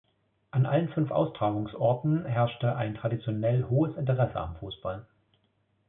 An 0.49 0.65
allen 0.65 0.89
fünf 0.89 1.11
Austragungsorten 1.11 2.25
herrschte 2.25 2.75
ein 2.75 2.95
traditionell 2.95 3.65
hohes 3.69 3.95
Interesse 3.97 4.37
am 4.37 4.55
Fußball. 4.55 5.05